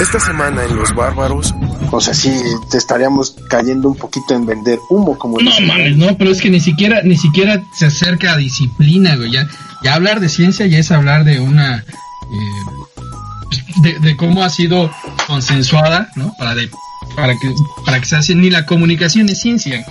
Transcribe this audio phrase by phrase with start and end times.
[0.00, 1.54] Esta semana en Los Bárbaros,
[1.90, 2.32] o sea, sí,
[2.70, 6.50] te estaríamos cayendo un poquito en vender humo, como No mames, no, pero es que
[6.50, 9.30] ni siquiera, ni siquiera se acerca a disciplina, güey.
[9.32, 9.46] Ya,
[9.84, 11.78] ya hablar de ciencia ya es hablar de una.
[11.78, 14.90] eh, de, de cómo ha sido
[15.26, 16.34] consensuada, ¿no?
[16.38, 16.70] Para, de,
[17.16, 17.54] para, que,
[17.84, 18.34] para que se hace.
[18.34, 19.84] Ni la comunicación es ciencia.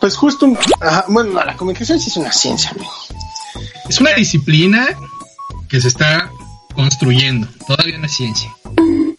[0.00, 2.90] Pues justo, un- ajá, bueno, no, la comunicación sí es una ciencia, amigo.
[3.88, 4.86] Es una disciplina
[5.68, 6.30] que se está
[6.74, 7.46] construyendo.
[7.66, 8.50] Todavía no es ciencia.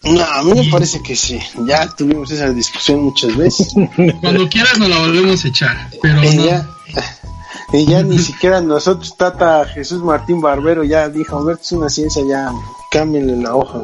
[0.04, 1.38] No, a mí me parece que sí.
[1.64, 3.72] Ya tuvimos esa discusión muchas veces.
[4.20, 5.90] Cuando quieras nos la volvemos a echar.
[6.00, 6.44] Pero y no.
[6.44, 6.68] ya,
[7.72, 11.88] y ya ni siquiera nosotros, Tata Jesús Martín Barbero, ya dijo, a ver, es una
[11.88, 12.50] ciencia, ya
[12.90, 13.78] cámbienle la hoja.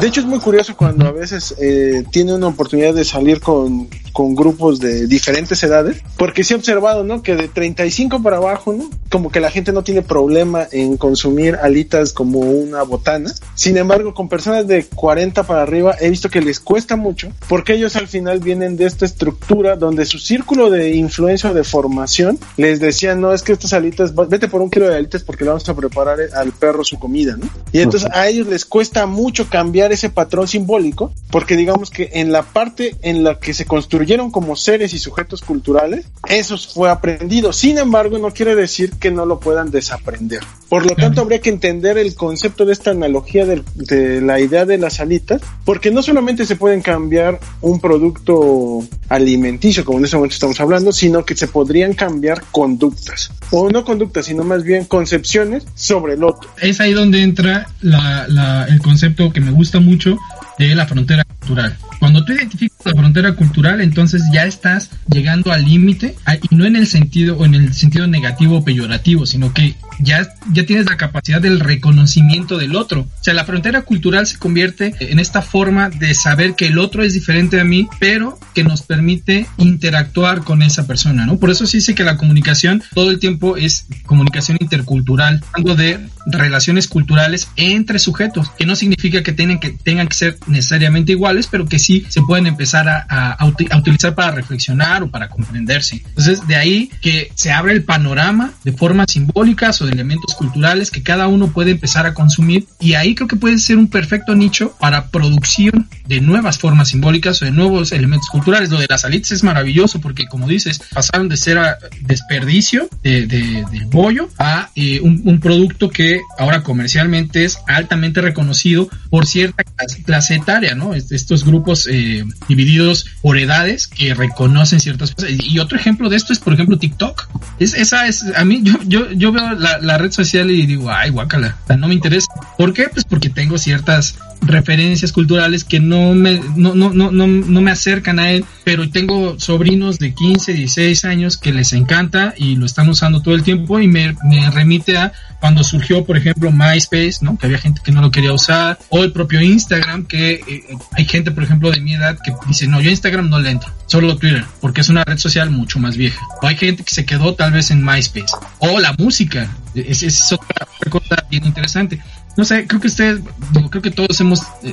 [0.00, 3.88] De hecho es muy curioso cuando a veces eh, tiene una oportunidad de salir con,
[4.12, 7.22] con grupos de diferentes edades, porque sí he observado, ¿no?
[7.22, 8.90] Que de 35 para abajo, ¿no?
[9.10, 13.32] Como que la gente no tiene problema en consumir alitas como una botana.
[13.54, 17.74] Sin embargo, con personas de 40 para arriba he visto que les cuesta mucho, porque
[17.74, 22.38] ellos al final vienen de esta estructura donde su círculo de influencia o de formación
[22.56, 25.50] les decían, no, es que estas alitas, vete por un kilo de alitas porque le
[25.50, 27.48] vamos a preparar al perro su comida, ¿no?
[27.72, 32.32] Y entonces a ellos les cuesta mucho cambiar ese patrón simbólico, porque digamos que en
[32.32, 33.64] la parte en la que se
[34.02, 37.52] construyeron como seres y sujetos culturales, eso fue aprendido.
[37.52, 40.40] Sin embargo, no quiere decir que no lo puedan desaprender.
[40.68, 44.78] Por lo tanto, habría que entender el concepto de esta analogía de, la idea de
[44.78, 50.34] las alitas, porque no solamente se pueden cambiar un producto alimenticio, como en este momento
[50.34, 53.30] estamos hablando, sino que se podrían cambiar conductas.
[53.52, 56.50] O no conductas, sino más bien concepciones sobre el otro.
[56.60, 60.16] es ahí donde entra la- la- el concepto que me gusta mucho
[60.58, 61.76] de la frontera cultural.
[61.98, 66.16] Cuando tú identificas la frontera cultural, entonces ya estás llegando al límite,
[66.50, 70.28] y no en el sentido o en el sentido negativo o peyorativo, sino que ya,
[70.52, 73.02] ya tienes la capacidad del reconocimiento del otro.
[73.02, 77.02] O sea, la frontera cultural se convierte en esta forma de saber que el otro
[77.02, 81.38] es diferente a mí, pero que nos permite interactuar con esa persona, ¿no?
[81.38, 86.00] Por eso sí sé que la comunicación todo el tiempo es comunicación intercultural, hablando de
[86.26, 91.66] relaciones culturales entre sujetos, que no significa que que, tengan que ser necesariamente iguales, pero
[91.66, 95.28] que sí se pueden empezar a, a- a uti- a utilizar para reflexionar o para
[95.28, 96.02] comprenderse.
[96.06, 100.90] Entonces, de ahí que se abre el panorama de formas simbólicas o de elementos culturales
[100.90, 104.34] que cada uno puede empezar a consumir y ahí creo que puede ser un perfecto
[104.34, 108.70] nicho para producción de nuevas formas simbólicas o de nuevos elementos culturales.
[108.70, 113.26] Lo de las alitas es maravilloso porque, como dices, pasaron de ser a desperdicio de,
[113.26, 119.26] de- del bollo a eh, un, un producto que ahora comercialmente es altamente reconocido por
[119.26, 119.62] cierta
[120.04, 120.94] clase, etaria, ¿no?
[120.94, 125.30] Est- Estos grupos eh, divididos por edades que reconocen ciertas cosas.
[125.38, 127.28] Y otro ejemplo de esto es, por ejemplo, TikTok.
[127.60, 130.90] Es, esa es, a mí, yo, yo, yo veo la, la red social y digo,
[130.90, 132.26] ay, guácala, no me interesa.
[132.58, 132.88] ¿Por qué?
[132.88, 138.18] Pues porque tengo ciertas referencias culturales que no me, no, no, no, no, me acercan
[138.18, 142.88] a él, pero tengo sobrinos de 15, 16 años que les encanta y lo están
[142.88, 144.14] usando todo el tiempo y me,
[144.52, 147.36] remite a cuando surgió, por ejemplo, MySpace, ¿no?
[147.36, 151.04] Que había gente que no lo quería usar, o el propio Instagram, que eh, hay
[151.04, 154.16] gente, por ejemplo, de mi edad que dice, no, yo Instagram no le entro, solo
[154.16, 156.24] Twitter, porque es una red social mucho más vieja.
[156.42, 158.34] O hay gente que se quedó tal vez en MySpace.
[158.58, 162.00] O la música, es, es otra, otra cosa bien interesante.
[162.34, 163.20] No sé, creo que ustedes,
[163.52, 164.72] digo, creo que todos hemos, eh,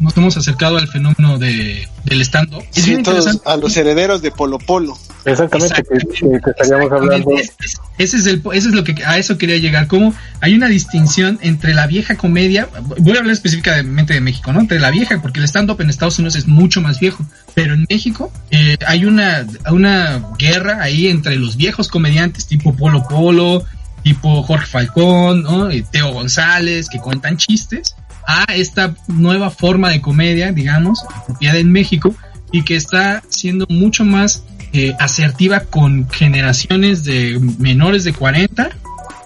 [0.00, 2.62] nos hemos acercado al fenómeno de, del stand-up.
[2.70, 4.98] Sí, todos a los herederos de Polo Polo.
[5.24, 7.30] Exactamente, que, que- que estaríamos hablando.
[7.38, 9.86] Es- es- Ese es el, ese es lo que a eso quería llegar.
[9.86, 12.68] Como hay una distinción entre la vieja comedia,
[12.98, 14.60] voy a hablar específicamente de México, ¿no?
[14.60, 17.24] Entre la vieja, porque el stand-up en Estados Unidos es mucho más viejo,
[17.54, 23.04] pero en México eh, hay una, una guerra ahí entre los viejos comediantes tipo Polo
[23.08, 23.64] Polo,
[24.02, 25.68] tipo Jorge Falcón, ¿no?
[25.90, 27.94] Teo González, que cuentan chistes,
[28.26, 32.14] a esta nueva forma de comedia, digamos, apropiada en México
[32.52, 38.70] y que está siendo mucho más eh, asertiva con generaciones de menores de 40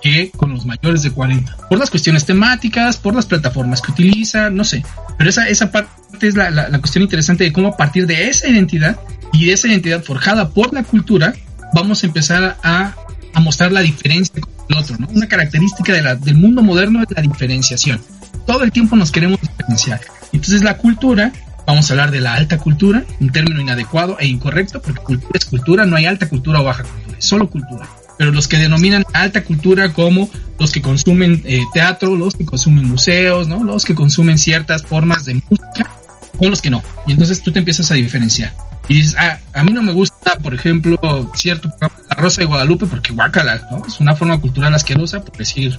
[0.03, 1.57] que con los mayores de 40.
[1.69, 4.85] Por las cuestiones temáticas, por las plataformas que utiliza, no sé.
[5.17, 5.89] Pero esa, esa parte
[6.29, 8.99] es la, la- la cuestión interesante de cómo a partir de esa identidad
[9.33, 11.35] y de esa identidad forjada por la cultura,
[11.73, 12.95] vamos a empezar a,
[13.33, 14.43] a mostrar la diferencia
[14.77, 14.97] otro.
[14.99, 15.09] ¿no?
[15.09, 18.01] Una característica de la- del mundo moderno es la diferenciación.
[18.47, 20.01] Todo el tiempo nos queremos diferenciar.
[20.33, 21.33] Entonces la cultura
[21.67, 25.47] Vamos a hablar de la alta cultura, un término inadecuado e incorrecto, porque cultura es
[25.47, 27.89] cultura, no hay alta cultura o baja cultura, es solo cultura.
[28.19, 30.29] Pero los que denominan alta cultura como
[30.61, 33.65] los que consumen eh, teatro, los que consumen museos, ¿no?
[33.65, 35.91] los que consumen ciertas formas de música,
[36.39, 36.83] con los que no.
[37.07, 38.53] Y entonces tú te empiezas a diferenciar.
[38.89, 40.99] Y dices, ah, a mí no me gusta, por ejemplo,
[41.35, 43.83] cierto La Rosa de Guadalupe, porque guácala, ¿no?
[43.87, 45.79] Es una forma cultural asquerosa, por decir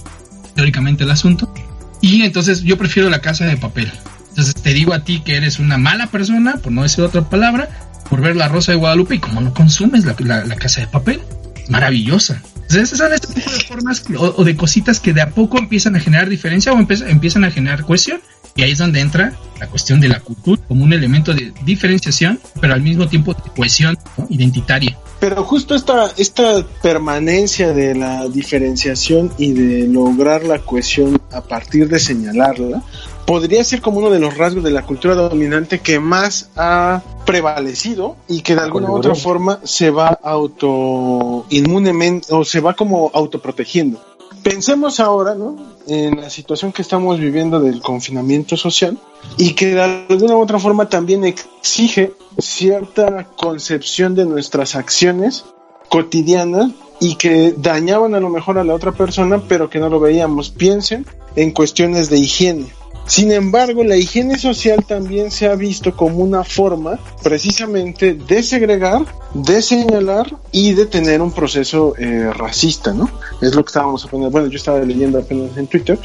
[0.54, 1.52] teóricamente el asunto.
[2.00, 3.90] Y entonces yo prefiero la casa de papel.
[4.30, 7.68] Entonces te digo a ti que eres una mala persona, por no decir otra palabra,
[8.10, 11.20] por ver la Rosa de Guadalupe y como no consumes la, la casa de papel.
[11.68, 12.42] Maravillosa.
[12.68, 16.72] Entonces, son este formas o, de cositas que de a poco empiezan a generar diferencia
[16.72, 18.20] o empiezan a generar cohesión.
[18.56, 22.40] Y ahí es donde entra la cuestión de la cultura como un elemento de diferenciación,
[22.60, 23.96] pero al mismo tiempo de cohesión
[24.28, 24.98] identitaria.
[25.20, 31.88] Pero justo esta, esta permanencia de la diferenciación y de lograr la cohesión a partir
[31.88, 32.82] de señalarla,
[33.26, 38.16] podría ser como uno de los rasgos de la cultura dominante que más ha prevalecido
[38.28, 43.10] y que de alguna u otra forma se va auto inmunemente o se va como
[43.12, 44.15] autoprotegiendo.
[44.48, 45.56] Pensemos ahora, ¿no?
[45.88, 48.96] En la situación que estamos viviendo del confinamiento social
[49.36, 55.44] y que de alguna u otra forma también exige cierta concepción de nuestras acciones
[55.88, 56.70] cotidianas
[57.00, 60.50] y que dañaban a lo mejor a la otra persona, pero que no lo veíamos.
[60.50, 61.04] Piensen
[61.34, 62.66] en cuestiones de higiene
[63.06, 69.02] sin embargo, la higiene social también se ha visto como una forma precisamente de segregar,
[69.32, 73.08] de señalar y de tener un proceso eh, racista, ¿no?
[73.40, 74.32] Es lo que estábamos aprendiendo.
[74.32, 75.98] Bueno, yo estaba leyendo apenas en Twitter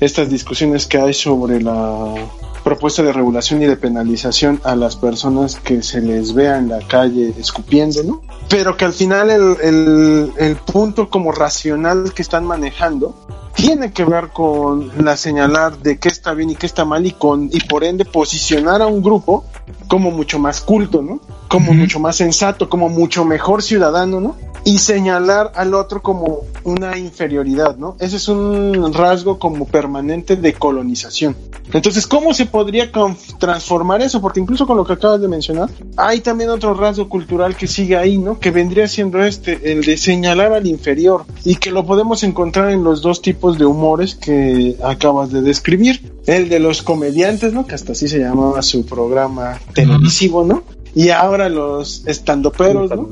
[0.00, 2.14] estas discusiones que hay sobre la
[2.62, 6.78] propuesta de regulación y de penalización a las personas que se les vea en la
[6.86, 8.22] calle escupiendo, ¿no?
[8.48, 13.14] Pero que al final el, el punto como racional que están manejando
[13.54, 17.12] tiene que ver con la señalar de qué está bien y qué está mal y
[17.12, 19.44] con y por ende posicionar a un grupo
[19.88, 21.20] como mucho más culto, ¿no?
[21.48, 24.36] Como mucho más sensato, como mucho mejor ciudadano, ¿no?
[24.64, 27.96] Y señalar al otro como una inferioridad, ¿no?
[28.00, 31.36] Ese es un rasgo como permanente de colonización.
[31.72, 32.90] Entonces, ¿cómo se podría
[33.38, 34.20] transformar eso?
[34.20, 37.96] Porque incluso con lo que acabas de mencionar, hay también otro rasgo cultural que sigue
[37.96, 38.38] ahí, ¿no?
[38.38, 42.84] Que vendría siendo este, el de señalar al inferior y que lo podemos encontrar en
[42.84, 46.12] los dos tipos de humores que acabas de describir.
[46.26, 47.66] El de los comediantes, ¿no?
[47.66, 50.62] Que hasta así se llamaba su programa televisivo, ¿no?
[50.94, 53.08] Y ahora los estandoperos, ¿no?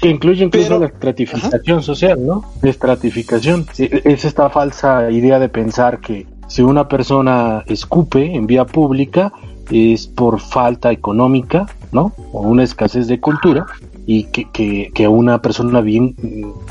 [0.00, 2.44] Que incluye incluso la estratificación social, ¿no?
[2.62, 3.66] Estratificación.
[3.78, 9.32] Es esta falsa idea de pensar que si una persona escupe en vía pública
[9.70, 12.12] es por falta económica, ¿no?
[12.32, 13.66] O una escasez de cultura
[14.06, 16.14] y que, que, que una persona bien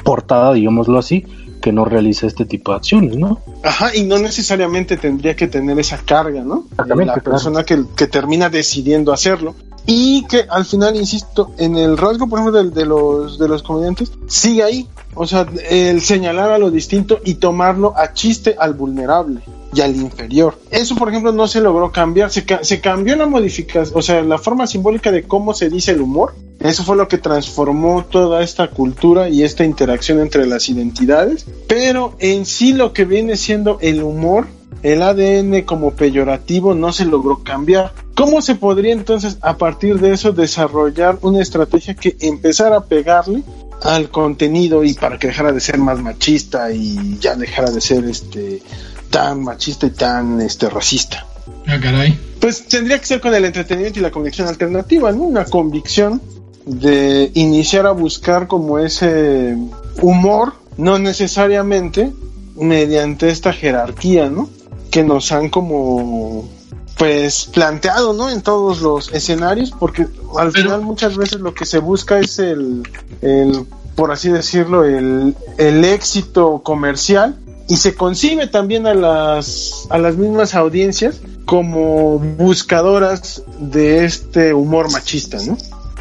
[0.04, 1.26] portada, digámoslo así,
[1.62, 3.40] que no realiza este tipo de acciones, ¿no?
[3.64, 6.66] Ajá, y no necesariamente tendría que tener esa carga, ¿no?
[6.86, 9.56] La persona que, que, termina decidiendo hacerlo.
[9.88, 13.64] Y que al final, insisto, en el rasgo, por ejemplo, de, de, los, de los
[13.64, 14.88] comediantes, sigue ahí.
[15.16, 19.42] O sea, el señalar a lo distinto y tomarlo a chiste al vulnerable
[19.74, 20.60] y al inferior.
[20.70, 22.30] Eso, por ejemplo, no se logró cambiar.
[22.30, 26.02] Se, se cambió la modificación, o sea, la forma simbólica de cómo se dice el
[26.02, 26.36] humor.
[26.60, 31.46] Eso fue lo que transformó toda esta cultura y esta interacción entre las identidades.
[31.68, 34.48] Pero en sí lo que viene siendo el humor
[34.84, 37.94] el ADN como peyorativo no se logró cambiar.
[38.16, 43.44] ¿Cómo se podría entonces a partir de eso desarrollar una estrategia que empezara a pegarle
[43.84, 48.06] al contenido y para que dejara de ser más machista y ya dejara de ser
[48.06, 48.62] este
[49.10, 51.26] tan machista y tan este racista?
[51.68, 52.18] Ah, caray.
[52.40, 55.24] Pues tendría que ser con el entretenimiento y la convicción alternativa, ¿no?
[55.24, 56.22] Una convicción
[56.66, 59.56] de iniciar a buscar como ese
[60.02, 62.12] humor, no necesariamente
[62.56, 64.50] mediante esta jerarquía, ¿no?
[64.98, 66.50] Que nos han como
[66.98, 68.32] pues planteado, ¿no?
[68.32, 70.08] En todos los escenarios, porque
[70.40, 72.82] al final muchas veces lo que se busca es el,
[73.22, 77.38] el por así decirlo, el, el éxito comercial
[77.70, 84.92] y se concibe también a las, a las mismas audiencias como buscadoras de este humor
[84.92, 85.60] machista, ¿no?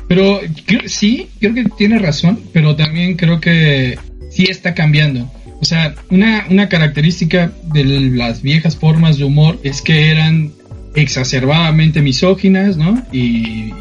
[0.09, 0.41] Pero
[0.87, 3.99] sí, creo que tiene razón, pero también creo que
[4.31, 5.31] sí está cambiando.
[5.67, 10.53] O sea, una, una característica de las viejas formas de humor es que eran
[10.95, 13.05] exacerbadamente misóginas, ¿no?
[13.13, 13.73] Y,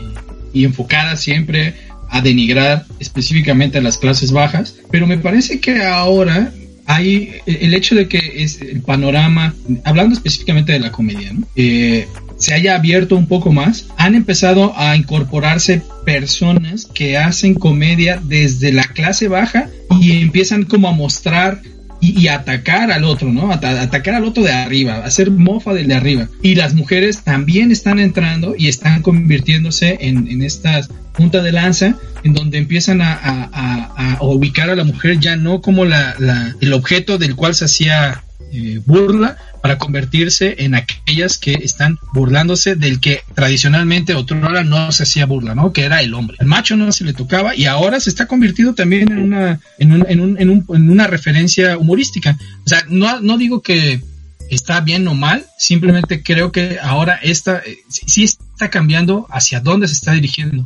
[0.56, 1.76] enfocadas siempre
[2.10, 4.78] a denigrar específicamente a las clases bajas.
[4.90, 6.52] Pero me parece que ahora
[6.88, 11.46] hay el hecho de que es el panorama, hablando específicamente de la comedia, ¿no?
[11.56, 18.20] eh, se haya abierto un poco más, han empezado a incorporarse personas que hacen comedia
[18.24, 19.70] desde la clase baja
[20.02, 21.62] y empiezan como a mostrar
[22.02, 23.52] y, atacar al otro, ¿no?
[23.52, 26.28] atacar al otro de arriba, hacer mofa del de arriba.
[26.42, 31.96] Y las mujeres también están entrando y están convirtiéndose en, en estas punta de lanza
[32.24, 36.16] en donde empiezan a, a, ubicar a la mujer ya no como la,
[36.60, 42.76] el objeto del cual se hacía eh, burla para convertirse en aquellas que están burlándose
[42.76, 45.74] del que tradicionalmente otrora no se hacía burla, ¿no?
[45.74, 46.38] Que era el hombre.
[46.40, 49.92] El macho no se le tocaba y ahora se está convirtiendo también en una, en,
[49.92, 52.38] un, en, un, en, un, en una referencia humorística.
[52.64, 54.04] O sea, no, no digo que
[54.52, 59.88] está bien o mal, simplemente creo que ahora esta, eh, sí está cambiando hacia dónde
[59.88, 60.64] se está dirigiendo.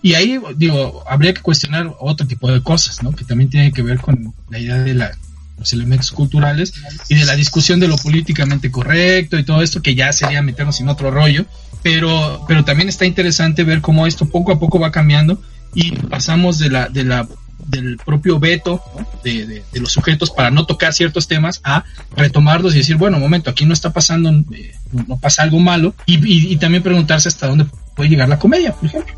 [0.00, 3.12] Y ahí, digo, habría que cuestionar otro tipo de cosas, ¿no?
[3.12, 5.10] Que también tiene que ver con la idea de la,
[5.58, 6.72] los elementos culturales
[7.08, 10.80] y de la discusión de lo políticamente correcto y todo esto, que ya sería meternos
[10.80, 11.44] en otro rollo.
[11.82, 15.40] Pero, pero también está interesante ver cómo esto poco a poco va cambiando
[15.74, 17.28] y pasamos de la, de la
[17.68, 18.82] del propio veto
[19.22, 21.84] de, los sujetos para no tocar ciertos temas a
[22.16, 24.74] retomarlos y decir, bueno, momento, aquí no está pasando, eh,
[25.06, 29.14] no pasa algo malo, y, también preguntarse hasta dónde puede llegar la comedia, por ejemplo.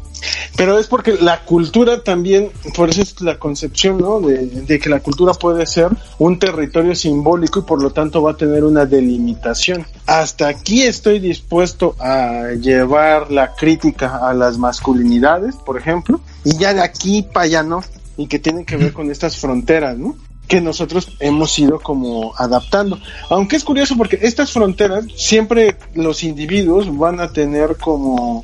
[0.57, 4.21] Pero es porque la cultura también, por eso es la concepción, ¿no?
[4.21, 8.37] De, que la cultura puede ser un territorio simbólico y por lo tanto va a
[8.37, 9.87] tener una delimitación.
[10.07, 16.75] Hasta aquí estoy dispuesto a llevar la crítica a las masculinidades, por ejemplo, y ya
[16.75, 17.83] de aquí para allá no
[18.17, 20.15] y que tienen que ver con estas fronteras, ¿no?
[20.51, 22.99] que nosotros hemos ido como adaptando.
[23.31, 28.43] Aunque es curioso porque estas fronteras siempre los individuos van a tener como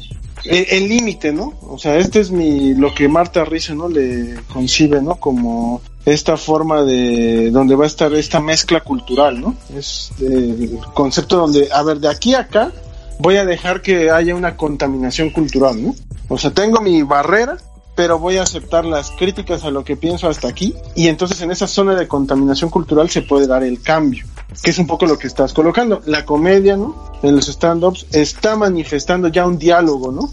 [0.51, 1.55] el límite, ¿no?
[1.63, 3.89] O sea, este es mi lo que Marta Rizzo, ¿no?
[3.89, 5.17] le concibe, ¿no?
[5.17, 9.57] Como esta forma de donde va a estar esta mezcla cultural, ¿no?
[9.77, 12.73] Es el concepto donde, a ver, de aquí a acá
[13.19, 15.95] voy a dejar que haya una contaminación cultural, ¿no?
[16.29, 17.57] O sea, tengo mi barrera
[17.97, 21.51] pero voy a aceptar las críticas a lo que pienso hasta aquí y entonces en
[21.51, 24.27] esa zona de contaminación cultural se puede dar el cambio,
[24.63, 26.03] que es un poco lo que estás colocando.
[26.05, 26.95] La comedia, ¿no?
[27.23, 30.31] En los stand-ups está manifestando ya un diálogo, ¿no?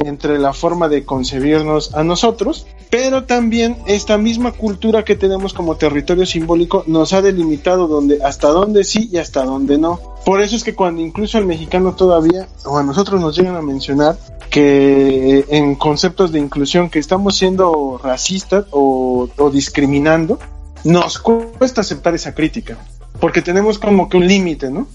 [0.00, 5.76] Entre la forma de concebirnos a nosotros, pero también esta misma cultura que tenemos como
[5.76, 10.00] territorio simbólico nos ha delimitado donde, hasta dónde sí y hasta dónde no.
[10.24, 13.62] Por eso es que cuando incluso el mexicano todavía, o a nosotros nos llegan a
[13.62, 14.16] mencionar,
[14.50, 20.38] que en conceptos de inclusión que estamos siendo racistas o, discriminando,
[20.82, 22.76] nos cuesta aceptar esa crítica,
[23.20, 24.88] porque tenemos como que un límite, ¿no?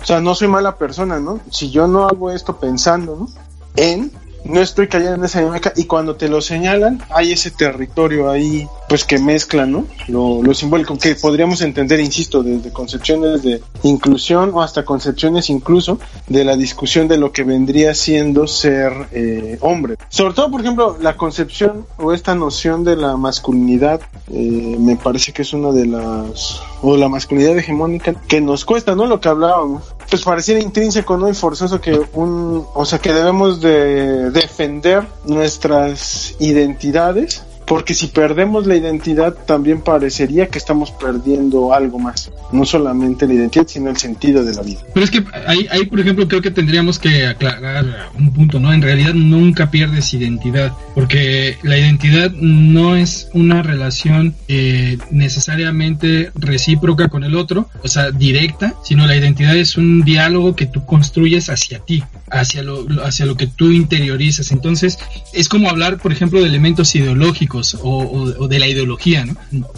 [0.00, 1.40] O sea, no soy mala persona, ¿no?
[1.50, 3.28] Si yo no hago esto pensando, ¿no?
[3.76, 4.12] En
[4.44, 8.66] no estoy cayendo en esa dinámica y cuando te lo señalan hay ese territorio ahí
[8.88, 14.62] pues que mezcla no lo, simbólico que podríamos entender insisto desde concepciones de inclusión o
[14.62, 19.96] hasta concepciones incluso de la discusión de lo que vendría siendo ser eh, hombre.
[20.08, 24.00] Sobre todo por ejemplo la concepción o esta noción de la masculinidad
[24.32, 28.94] eh, me parece que es una de las o la masculinidad hegemónica que nos cuesta
[28.94, 31.28] no lo que hablábamos pues pareciera intrínseco, ¿no?
[31.28, 38.66] Y forzoso que un, o sea, que debemos de defender nuestras identidades porque si perdemos
[38.66, 43.96] la identidad también parecería que estamos perdiendo algo más, no solamente la identidad, sino el
[43.96, 44.80] sentido de la vida.
[44.92, 48.72] Pero es que ahí, ahí por ejemplo, creo que tendríamos que aclarar un punto, ¿no?
[48.72, 57.06] En realidad nunca pierdes identidad, porque la identidad no es una relación eh, necesariamente recíproca
[57.06, 61.48] con el otro, o sea, directa, sino la identidad es un diálogo que tú construyes
[61.50, 64.50] hacia ti, hacia lo, hacia lo que tú interiorizas.
[64.50, 64.98] Entonces,
[65.32, 69.26] es como hablar, por ejemplo, de elementos ideológicos o, de la ideología.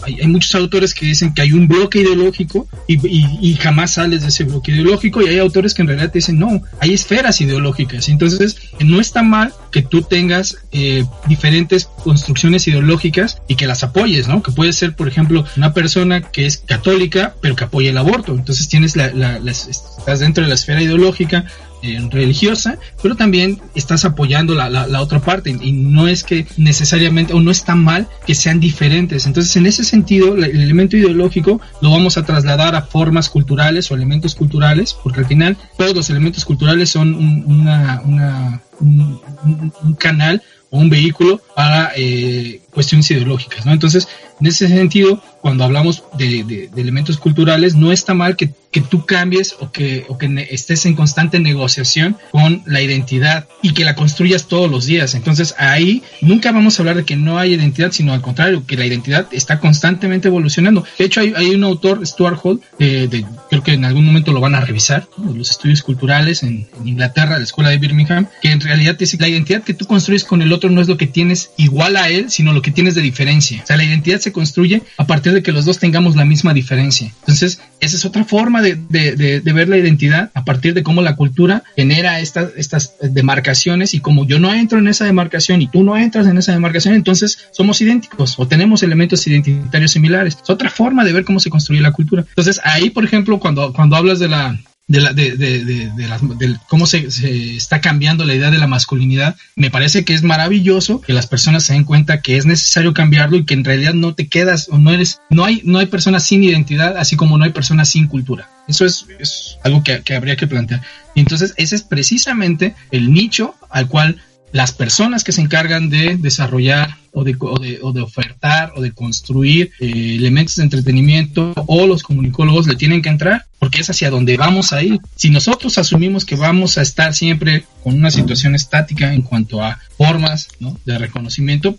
[0.03, 4.43] Hay, muchos autores que dicen que hay un bloque ideológico y, jamás sales de ese
[4.43, 8.09] bloque ideológico y hay autores que en realidad te dicen no, hay esferas ideológicas.
[8.09, 14.27] Entonces no está mal que tú tengas eh, diferentes construcciones ideológicas y que las apoyes,
[14.27, 14.43] ¿no?
[14.43, 18.33] Que puede ser, por ejemplo, una persona que es católica pero que apoya el aborto.
[18.33, 21.45] Entonces tienes estás dentro de la esfera ideológica
[21.83, 27.33] eh, religiosa, pero también estás apoyando la, la, otra parte y no es que necesariamente
[27.33, 29.25] o no está mal que sean diferentes.
[29.25, 33.95] Entonces, en ese sentido, el elemento ideológico lo vamos a trasladar a formas culturales o
[33.95, 40.41] elementos culturales, porque al final todos los elementos culturales son un, una, una, un, canal
[40.69, 43.71] o un vehículo para eh, cuestiones ideológicas, ¿no?
[43.71, 44.07] Entonces,
[44.39, 48.51] en ese sentido, cuando hablamos de, elementos culturales, no está mal que,
[48.89, 53.85] tú cambies o que, o que estés en constante negociación con la identidad y que
[53.85, 55.13] la construyas todos los días.
[55.13, 58.75] Entonces ahí nunca vamos a hablar de que no hay identidad, sino al contrario, que
[58.75, 60.83] la identidad está constantemente evolucionando.
[60.97, 64.55] De hecho, hay, un autor, Stuart Hall, de, creo que en algún momento lo van
[64.55, 68.97] a revisar, los estudios culturales en, en Inglaterra, la escuela de Birmingham, que en realidad
[68.97, 71.51] dice que la identidad que tú construyes con el otro no es lo que tienes
[71.57, 73.61] igual a él, sino lo que tienes de diferencia.
[73.63, 76.53] O sea, la identidad se construye a partir de que los dos tengamos la misma
[76.53, 77.13] diferencia.
[77.19, 81.63] Entonces, esa es otra forma de, ver la identidad a partir de cómo la cultura
[81.75, 85.95] genera estas, estas demarcaciones y como yo no entro en esa demarcación y tú no
[85.97, 90.37] entras en esa demarcación, entonces somos idénticos o tenemos elementos identitarios similares.
[90.41, 92.25] Es otra forma de ver cómo se construye la cultura.
[92.27, 96.85] Entonces, ahí, por ejemplo, cuando, cuando hablas de la de, la, de, de, de, cómo
[96.85, 101.13] se, se, está cambiando la idea de la masculinidad, me parece que es maravilloso que
[101.13, 104.27] las personas se den cuenta que es necesario cambiarlo y que en realidad no te
[104.27, 107.51] quedas o no eres, no hay, no hay personas sin identidad, así como no hay
[107.51, 108.49] personas sin cultura.
[108.67, 110.81] Eso es, es algo que, que habría que plantear.
[111.15, 114.21] Y entonces ese es precisamente el nicho al cual
[114.53, 119.71] las personas que se encargan de desarrollar o de, o de, ofertar o de construir
[119.79, 124.37] eh, elementos de entretenimiento o los comunicólogos le tienen que entrar porque es hacia donde
[124.37, 124.99] vamos a ir.
[125.15, 129.79] Si nosotros asumimos que vamos a estar siempre con una situación estática en cuanto a
[129.97, 130.49] formas
[130.85, 131.75] de reconocimiento,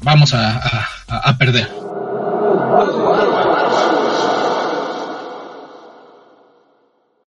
[0.00, 1.68] vamos a, a perder.